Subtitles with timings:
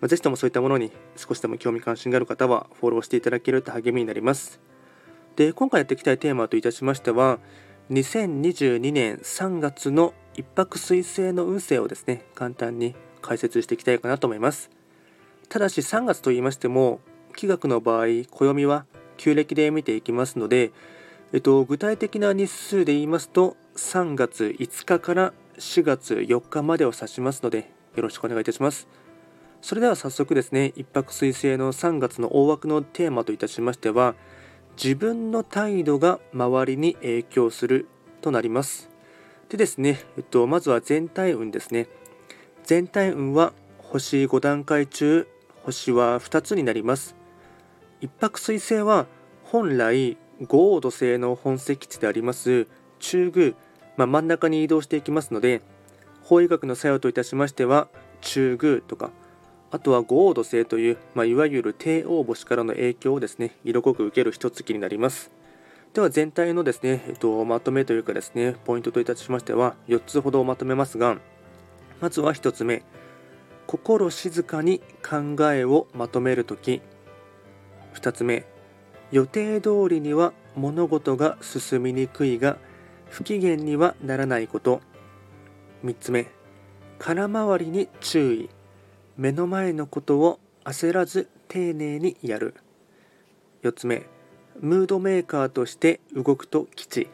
[0.00, 4.60] まあ、ぜひともそういったものに少しでも興味関心がある方はフォローしていただけると励みになります。
[5.36, 7.38] で、今回やっていきたいテーマといたしましては、
[7.90, 14.70] 2022年3月の一泊水星の運勢をですね、簡単に解説していきたいかなと思います。
[15.48, 17.00] ただし3月と言いましても、
[17.36, 18.86] 気学の場合、暦は
[19.16, 20.72] 旧暦で見ていきますので、
[21.32, 28.88] えっと、具体的な日数で言いますと、3月5日から4月4日までを指しますので、よろしくお願いいたします。
[29.66, 34.14] それでは早速ですね一泊水星の3月の大枠のテーマといたしましては
[34.80, 37.88] 自分の態度が周りに影響する
[38.20, 38.88] となります。
[39.48, 41.88] でですね、えっと、まずは全体運ですね。
[42.62, 45.26] 全体運は星5段階中
[45.64, 47.16] 星は2つになります。
[48.00, 49.06] 一泊水星は
[49.42, 52.68] 本来豪土星の本石地であります
[53.00, 53.54] 中宮、
[53.96, 55.60] まあ、真ん中に移動していきますので
[56.22, 57.88] 法医学の作用といたしましては
[58.20, 59.10] 中宮とか
[59.70, 65.30] あとは五黄土星という、まあ、いわゆる帝王星からの影響をですね色濃く受ける一月になります。
[65.92, 71.16] では全体のですね、えっと、まとめというかですねポイントといたしましては4つほどまとめますが
[72.02, 72.82] まずは1つ目
[73.66, 76.82] 心静かに考えをまとめるとき。
[77.94, 78.44] 2つ目
[79.10, 82.58] 予定通りには物事が進みにくいが
[83.08, 84.80] 不機嫌にはならないこと。
[85.84, 86.26] 3つ目
[86.98, 88.55] 空回りに注意。
[89.16, 92.54] 目の前のことを焦らず丁寧にやる。
[93.62, 94.06] 4つ目
[94.60, 97.08] ムードメーカーとして動くと吉。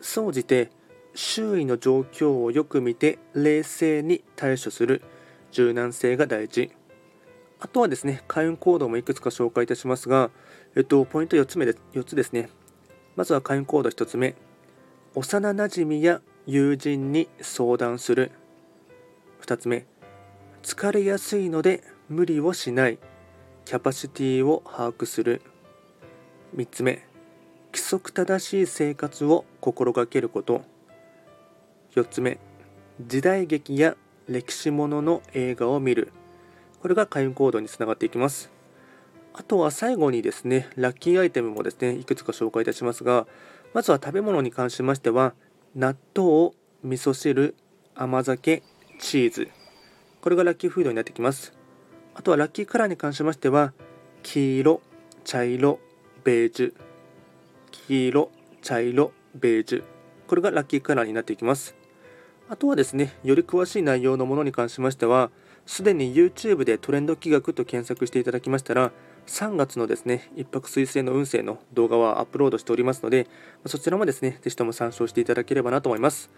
[0.00, 0.70] 総じて
[1.14, 5.02] 周囲の状況をよく見て冷静に対処する。
[5.50, 6.72] 柔軟性が大事。
[7.60, 10.30] あとはですね開運行動もいくつか紹介いたしますが、
[10.76, 12.50] えっと、ポイント4つ目で4つですね。
[13.16, 14.34] まずは開運行動1つ目。
[15.14, 18.32] 幼なじみや友人に相談する。
[19.40, 19.86] 2つ目
[20.64, 22.98] 疲れやすいので無理をしない。
[23.66, 25.42] キャパシティを把握する。
[26.56, 27.06] 3つ目。
[27.70, 30.62] 規則正しい生活を心がけること。
[31.94, 32.38] 4つ目。
[33.06, 33.94] 時代劇や
[34.26, 36.12] 歴史ものの映画を見る。
[36.80, 38.50] これが開運行動につながっていきます。
[39.34, 43.26] あとは最後にですねラッキーアイテムもですねいくつか紹介いたしますが
[43.74, 45.34] まずは食べ物に関しましては
[45.74, 46.52] 納豆
[46.84, 47.54] 味噌汁
[47.94, 48.62] 甘酒
[48.98, 49.63] チーズ。
[50.24, 51.52] これがラッキーフードになってきます。
[52.14, 53.74] あとはラッキーカラーに関しましては
[54.22, 54.80] 黄色
[55.22, 55.80] 茶色
[56.24, 56.74] ベージュ。
[57.70, 58.30] 黄色
[58.62, 59.84] 茶色ベージュ。
[60.26, 61.74] これがラッキーカラーになっていきます。
[62.48, 65.30] あとはですねより詳しい内容のものに関しましては
[65.66, 68.92] すでに YouTube でトレンド企画と検索していただきましたら
[69.26, 73.26] 3月のですね一泊水星の運勢の動画はアップロードしておりますので
[73.66, 76.30] そちらもですねぜひとも参照していただければなと思います。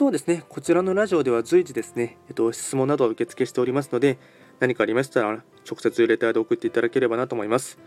[0.00, 4.16] とはですね、こちらのラジオでは随時ですね、えっと、質問などを受け付けしておりますので、
[4.58, 7.78] 何かありましたら直接レターで送っていただければなと思います。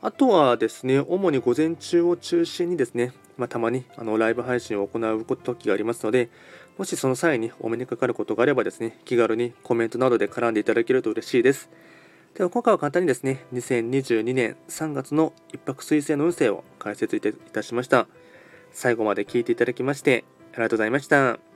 [0.00, 6.30] あとはですね、主に午前中を中心にですね、まあ、たまにあのライブ配信を行う時がありますので、
[6.78, 11.70] もしその際にお目にかかることがあればですね、気軽にコメントなどで絡んでいただけると嬉しいです。
[12.34, 18.08] では今回は簡単にですね、2022年3月の一泊水星の運勢を解説いたしました。
[18.72, 20.24] 最後まで聞いていただきまして
[20.54, 21.51] ありがとうございました。